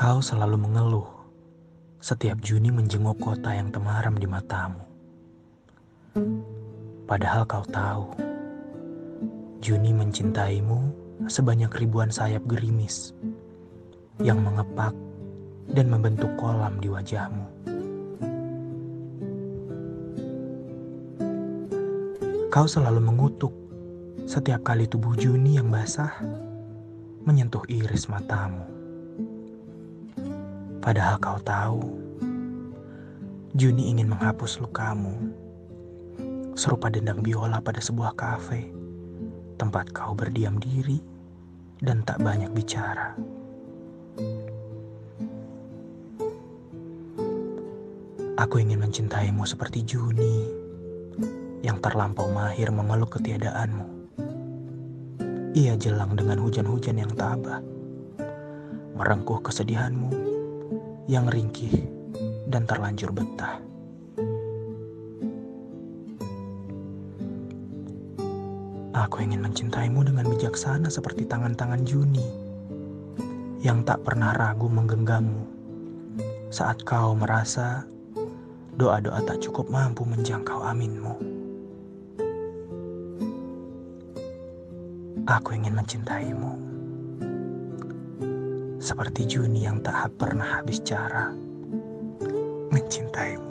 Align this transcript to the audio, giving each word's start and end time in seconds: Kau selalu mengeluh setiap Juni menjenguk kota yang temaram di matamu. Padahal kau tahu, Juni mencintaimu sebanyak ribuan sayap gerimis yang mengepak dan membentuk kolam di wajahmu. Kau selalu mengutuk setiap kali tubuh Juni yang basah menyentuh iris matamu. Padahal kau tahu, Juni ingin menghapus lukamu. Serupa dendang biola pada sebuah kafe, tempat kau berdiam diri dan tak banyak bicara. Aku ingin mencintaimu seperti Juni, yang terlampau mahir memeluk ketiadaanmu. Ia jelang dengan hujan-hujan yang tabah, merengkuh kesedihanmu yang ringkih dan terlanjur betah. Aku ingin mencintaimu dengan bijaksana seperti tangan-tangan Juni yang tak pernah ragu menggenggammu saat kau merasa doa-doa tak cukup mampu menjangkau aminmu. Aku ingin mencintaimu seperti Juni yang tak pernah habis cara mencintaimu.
Kau 0.00 0.16
selalu 0.24 0.56
mengeluh 0.56 1.04
setiap 2.00 2.40
Juni 2.40 2.72
menjenguk 2.72 3.20
kota 3.20 3.52
yang 3.52 3.68
temaram 3.68 4.16
di 4.16 4.24
matamu. 4.24 4.80
Padahal 7.04 7.44
kau 7.44 7.60
tahu, 7.68 8.08
Juni 9.60 9.92
mencintaimu 9.92 10.88
sebanyak 11.28 11.68
ribuan 11.76 12.08
sayap 12.08 12.40
gerimis 12.48 13.12
yang 14.24 14.40
mengepak 14.40 14.96
dan 15.76 15.92
membentuk 15.92 16.32
kolam 16.40 16.80
di 16.80 16.88
wajahmu. 16.88 17.44
Kau 22.48 22.64
selalu 22.64 23.04
mengutuk 23.04 23.52
setiap 24.24 24.64
kali 24.64 24.88
tubuh 24.88 25.12
Juni 25.12 25.60
yang 25.60 25.68
basah 25.68 26.24
menyentuh 27.28 27.68
iris 27.68 28.08
matamu. 28.08 28.79
Padahal 30.80 31.20
kau 31.20 31.36
tahu, 31.44 31.84
Juni 33.52 33.92
ingin 33.92 34.08
menghapus 34.08 34.64
lukamu. 34.64 35.12
Serupa 36.56 36.88
dendang 36.88 37.20
biola 37.20 37.60
pada 37.60 37.84
sebuah 37.84 38.16
kafe, 38.16 38.72
tempat 39.60 39.92
kau 39.92 40.16
berdiam 40.16 40.56
diri 40.56 40.96
dan 41.84 42.00
tak 42.08 42.24
banyak 42.24 42.48
bicara. 42.56 43.12
Aku 48.40 48.56
ingin 48.56 48.80
mencintaimu 48.80 49.44
seperti 49.44 49.84
Juni, 49.84 50.48
yang 51.60 51.76
terlampau 51.84 52.32
mahir 52.32 52.72
memeluk 52.72 53.20
ketiadaanmu. 53.20 53.84
Ia 55.60 55.76
jelang 55.76 56.16
dengan 56.16 56.40
hujan-hujan 56.40 57.04
yang 57.04 57.12
tabah, 57.12 57.60
merengkuh 58.96 59.44
kesedihanmu 59.44 60.29
yang 61.06 61.30
ringkih 61.30 61.86
dan 62.50 62.66
terlanjur 62.66 63.14
betah. 63.14 63.62
Aku 68.90 69.22
ingin 69.24 69.40
mencintaimu 69.40 70.04
dengan 70.04 70.28
bijaksana 70.28 70.92
seperti 70.92 71.24
tangan-tangan 71.24 71.86
Juni 71.88 72.26
yang 73.64 73.86
tak 73.86 74.04
pernah 74.04 74.36
ragu 74.36 74.68
menggenggammu 74.68 75.46
saat 76.50 76.82
kau 76.82 77.14
merasa 77.14 77.86
doa-doa 78.74 79.22
tak 79.22 79.38
cukup 79.38 79.70
mampu 79.70 80.02
menjangkau 80.02 80.64
aminmu. 80.66 81.14
Aku 85.30 85.54
ingin 85.54 85.78
mencintaimu 85.78 86.79
seperti 88.80 89.28
Juni 89.28 89.68
yang 89.68 89.84
tak 89.84 90.16
pernah 90.16 90.58
habis 90.58 90.80
cara 90.80 91.28
mencintaimu. 92.72 93.49